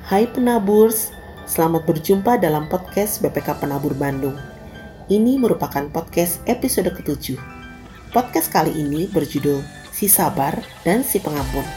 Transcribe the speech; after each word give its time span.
Hai 0.00 0.24
penaburs, 0.24 1.12
selamat 1.44 1.84
berjumpa 1.84 2.40
dalam 2.40 2.72
podcast 2.72 3.20
BPK 3.20 3.60
Penabur 3.60 3.92
Bandung. 3.92 4.32
Ini 5.12 5.36
merupakan 5.36 5.84
podcast 5.92 6.40
episode 6.48 6.88
ketujuh. 6.88 7.36
Podcast 8.08 8.48
kali 8.48 8.72
ini 8.80 9.12
berjudul 9.12 9.60
Si 9.92 10.08
Sabar 10.08 10.56
dan 10.88 11.04
Si 11.04 11.20
Pengampun. 11.20 11.68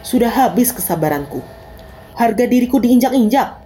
Sudah 0.00 0.32
habis 0.32 0.72
kesabaranku. 0.72 1.44
Harga 2.16 2.48
diriku 2.48 2.80
diinjak-injak. 2.80 3.60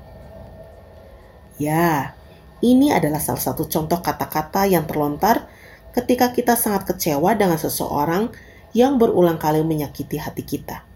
Ya, 1.63 2.19
ini 2.59 2.91
adalah 2.91 3.23
salah 3.23 3.39
satu 3.39 3.71
contoh 3.71 4.03
kata-kata 4.03 4.67
yang 4.67 4.91
terlontar 4.91 5.47
ketika 5.95 6.35
kita 6.35 6.59
sangat 6.59 6.91
kecewa 6.91 7.39
dengan 7.39 7.63
seseorang 7.63 8.50
yang 8.77 8.99
berulang 8.99 9.39
kali 9.39 9.63
menyakiti 9.67 10.21
hati 10.21 10.43
kita. 10.47 10.87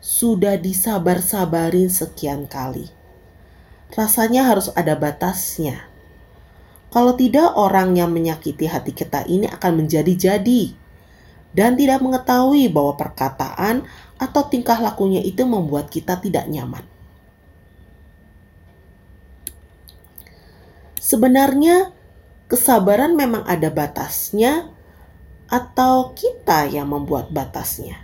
Sudah 0.00 0.56
disabar-sabarin 0.56 1.92
sekian 1.92 2.48
kali. 2.48 2.88
Rasanya 3.92 4.48
harus 4.48 4.72
ada 4.72 4.96
batasnya. 4.96 5.90
Kalau 6.90 7.14
tidak, 7.14 7.54
orang 7.54 7.94
yang 7.94 8.10
menyakiti 8.10 8.66
hati 8.66 8.90
kita 8.90 9.22
ini 9.30 9.46
akan 9.46 9.84
menjadi-jadi 9.84 10.74
dan 11.50 11.74
tidak 11.74 12.02
mengetahui 12.02 12.70
bahwa 12.70 12.94
perkataan 12.98 13.86
atau 14.18 14.42
tingkah 14.46 14.78
lakunya 14.78 15.22
itu 15.22 15.42
membuat 15.46 15.90
kita 15.90 16.18
tidak 16.18 16.46
nyaman. 16.46 16.82
Sebenarnya 21.00 21.90
kesabaran 22.46 23.18
memang 23.18 23.42
ada 23.46 23.66
batasnya 23.72 24.70
atau 25.50 26.14
kita 26.14 26.70
yang 26.70 26.86
membuat 26.86 27.34
batasnya? 27.34 27.98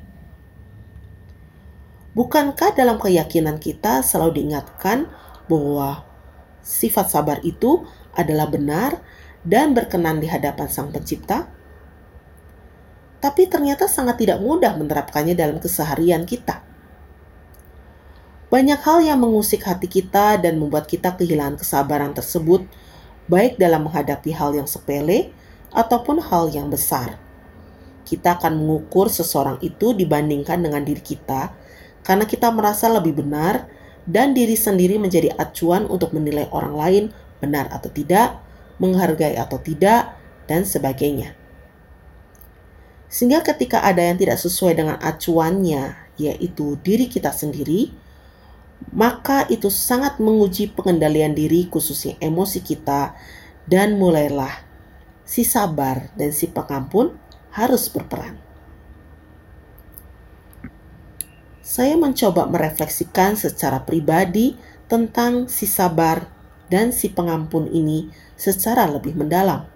Bukankah 2.17 2.75
dalam 2.75 2.99
keyakinan 2.99 3.63
kita 3.63 4.03
selalu 4.03 4.43
diingatkan 4.43 5.07
bahwa 5.47 6.03
sifat 6.65 7.13
sabar 7.13 7.39
itu 7.47 7.87
adalah 8.17 8.51
benar 8.51 8.99
dan 9.47 9.77
berkenan 9.77 10.19
di 10.19 10.27
hadapan 10.27 10.67
Sang 10.67 10.91
Pencipta? 10.91 11.47
Tapi 13.21 13.47
ternyata 13.47 13.87
sangat 13.87 14.19
tidak 14.19 14.41
mudah 14.41 14.75
menerapkannya 14.75 15.37
dalam 15.37 15.61
keseharian 15.61 16.25
kita. 16.25 16.65
Banyak 18.49 18.81
hal 18.81 19.05
yang 19.05 19.21
mengusik 19.21 19.67
hati 19.69 19.85
kita 19.85 20.41
dan 20.41 20.57
membuat 20.57 20.89
kita 20.89 21.13
kehilangan 21.21 21.61
kesabaran 21.61 22.17
tersebut 22.17 22.65
baik 23.29 23.59
dalam 23.61 23.85
menghadapi 23.85 24.33
hal 24.33 24.55
yang 24.57 24.65
sepele 24.65 25.35
ataupun 25.75 26.23
hal 26.23 26.49
yang 26.49 26.73
besar. 26.73 27.26
Kita 28.07 28.39
akan 28.39 28.63
mengukur 28.63 29.11
seseorang 29.11 29.59
itu 29.67 29.91
dibandingkan 29.93 30.63
dengan 30.63 30.87
diri 30.87 31.03
kita 31.03 31.51
karena 32.07 32.23
kita 32.23 32.55
merasa 32.55 32.87
lebih 32.87 33.19
benar 33.19 33.67
dan 34.07 34.31
diri 34.31 34.55
sendiri 34.55 34.95
menjadi 35.03 35.35
acuan 35.35 35.91
untuk 35.91 36.15
menilai 36.15 36.47
orang 36.55 36.75
lain 36.79 37.05
benar 37.43 37.67
atau 37.75 37.91
tidak, 37.91 38.39
menghargai 38.79 39.35
atau 39.35 39.59
tidak, 39.59 40.15
dan 40.47 40.63
sebagainya. 40.63 41.35
Sehingga 43.11 43.43
ketika 43.43 43.83
ada 43.83 44.03
yang 44.07 44.15
tidak 44.15 44.39
sesuai 44.39 44.79
dengan 44.79 44.97
acuannya, 45.03 46.15
yaitu 46.17 46.79
diri 46.87 47.11
kita 47.11 47.35
sendiri, 47.35 47.91
maka 48.95 49.45
itu 49.51 49.67
sangat 49.73 50.23
menguji 50.23 50.71
pengendalian 50.73 51.35
diri 51.35 51.67
khususnya 51.67 52.15
emosi 52.23 52.63
kita 52.63 53.17
dan 53.67 53.99
mulailah 53.99 54.63
si 55.27 55.43
sabar 55.43 56.13
dan 56.15 56.31
si 56.31 56.47
pengampun 56.47 57.17
harus 57.57 57.89
berperan. 57.89 58.37
Saya 61.65 61.97
mencoba 61.97 62.45
merefleksikan 62.47 63.35
secara 63.35 63.83
pribadi 63.83 64.55
tentang 64.87 65.49
si 65.49 65.65
sabar 65.65 66.29
dan 66.69 66.93
si 66.93 67.11
pengampun 67.11 67.67
ini 67.73 68.13
secara 68.37 68.87
lebih 68.87 69.17
mendalam. 69.17 69.67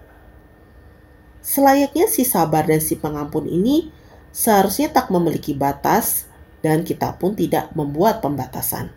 Selayaknya 1.41 2.05
si 2.05 2.21
sabar 2.21 2.69
dan 2.69 2.79
si 2.79 2.95
pengampun 2.95 3.49
ini 3.49 3.89
seharusnya 4.29 4.93
tak 4.93 5.09
memiliki 5.09 5.57
batas 5.57 6.29
dan 6.61 6.85
kita 6.85 7.17
pun 7.17 7.33
tidak 7.33 7.73
membuat 7.73 8.21
pembatasan. 8.21 8.93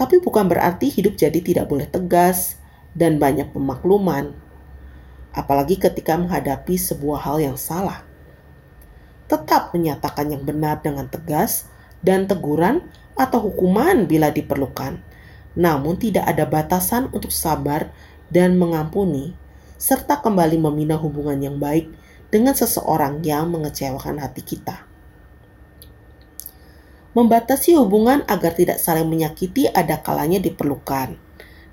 Tapi 0.00 0.18
bukan 0.24 0.48
berarti 0.48 0.88
hidup 0.88 1.20
jadi 1.20 1.38
tidak 1.44 1.68
boleh 1.68 1.86
tegas 1.86 2.56
dan 2.96 3.20
banyak 3.20 3.52
pemakluman, 3.52 4.32
apalagi 5.32 5.80
ketika 5.80 6.16
menghadapi 6.16 6.76
sebuah 6.76 7.24
hal 7.24 7.40
yang 7.40 7.56
salah. 7.56 8.04
Tetap 9.28 9.72
menyatakan 9.72 10.28
yang 10.28 10.44
benar 10.44 10.84
dengan 10.84 11.08
tegas 11.08 11.66
dan 12.04 12.28
teguran 12.28 12.84
atau 13.16 13.48
hukuman 13.48 14.04
bila 14.04 14.28
diperlukan, 14.28 15.00
namun 15.56 15.96
tidak 15.96 16.28
ada 16.28 16.44
batasan 16.48 17.08
untuk 17.12 17.32
sabar 17.32 17.92
dan 18.32 18.56
mengampuni, 18.56 19.36
serta 19.76 20.20
kembali 20.20 20.56
membina 20.60 20.96
hubungan 20.96 21.36
yang 21.40 21.56
baik 21.60 21.92
dengan 22.32 22.56
seseorang 22.56 23.20
yang 23.20 23.52
mengecewakan 23.52 24.20
hati 24.20 24.40
kita. 24.40 24.88
Membatasi 27.12 27.76
hubungan 27.76 28.24
agar 28.24 28.56
tidak 28.56 28.80
saling 28.80 29.04
menyakiti 29.04 29.68
ada 29.68 30.00
kalanya 30.00 30.40
diperlukan. 30.40 31.20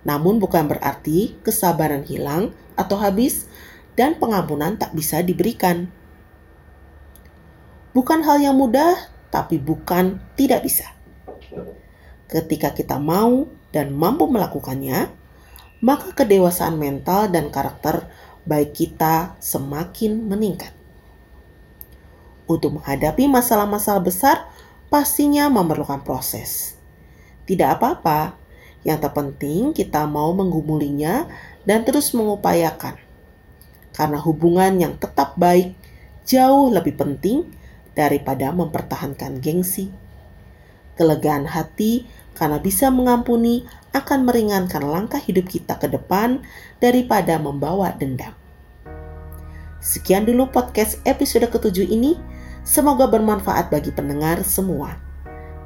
Namun 0.03 0.35
bukan 0.35 0.67
berarti 0.67 1.39
kesabaran 1.39 2.03
hilang 2.03 2.51
atau 2.79 2.95
habis 2.95 3.51
dan 3.99 4.15
pengampunan 4.15 4.79
tak 4.79 4.95
bisa 4.95 5.19
diberikan. 5.19 5.91
Bukan 7.91 8.23
hal 8.23 8.39
yang 8.39 8.55
mudah, 8.55 8.95
tapi 9.27 9.59
bukan 9.59 10.23
tidak 10.39 10.63
bisa. 10.63 10.87
Ketika 12.31 12.71
kita 12.71 12.95
mau 12.95 13.51
dan 13.75 13.91
mampu 13.91 14.23
melakukannya, 14.31 15.11
maka 15.83 16.15
kedewasaan 16.15 16.79
mental 16.79 17.27
dan 17.27 17.51
karakter 17.51 18.07
baik 18.47 18.71
kita 18.71 19.35
semakin 19.43 20.23
meningkat. 20.31 20.71
Untuk 22.47 22.79
menghadapi 22.79 23.27
masalah-masalah 23.27 24.01
besar, 24.01 24.37
pastinya 24.87 25.51
memerlukan 25.51 26.01
proses. 26.01 26.79
Tidak 27.45 27.77
apa-apa, 27.77 28.38
yang 28.87 28.99
terpenting 28.99 29.75
kita 29.75 30.07
mau 30.07 30.31
menggumulinya 30.31 31.27
dan 31.67 31.83
terus 31.83 32.15
mengupayakan. 32.15 32.95
Karena 33.91 34.19
hubungan 34.23 34.79
yang 34.79 34.93
tetap 34.95 35.35
baik 35.35 35.75
jauh 36.23 36.71
lebih 36.71 36.95
penting 36.95 37.49
daripada 37.97 38.53
mempertahankan 38.55 39.43
gengsi. 39.43 39.91
Kelegaan 40.95 41.47
hati 41.47 42.07
karena 42.35 42.59
bisa 42.59 42.87
mengampuni 42.87 43.67
akan 43.91 44.23
meringankan 44.23 44.83
langkah 44.85 45.19
hidup 45.19 45.49
kita 45.51 45.75
ke 45.75 45.91
depan 45.91 46.39
daripada 46.79 47.35
membawa 47.35 47.91
dendam. 47.95 48.31
Sekian 49.79 50.27
dulu 50.27 50.51
podcast 50.51 50.99
episode 51.03 51.47
ketujuh 51.47 51.87
ini. 51.87 52.19
Semoga 52.67 53.07
bermanfaat 53.07 53.71
bagi 53.71 53.89
pendengar 53.95 54.43
semua. 54.43 55.08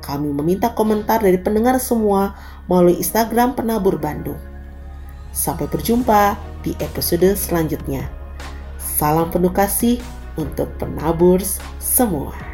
Kami 0.04 0.36
meminta 0.36 0.76
komentar 0.76 1.24
dari 1.24 1.40
pendengar 1.40 1.80
semua 1.80 2.36
melalui 2.68 3.00
Instagram 3.00 3.56
Penabur 3.56 3.96
Bandung. 3.96 4.38
Sampai 5.32 5.72
berjumpa 5.72 6.36
di 6.62 6.76
episode 6.84 7.34
selanjutnya. 7.40 8.12
Salam 8.76 9.32
penuh 9.32 9.56
kasih 9.56 10.04
untuk 10.36 10.70
penabur 10.76 11.40
semua. 11.80 12.53